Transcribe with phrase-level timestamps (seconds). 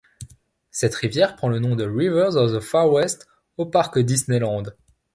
[0.71, 4.63] Cette rivière prend le nom de Rivers of the Far West au Parc Disneyland.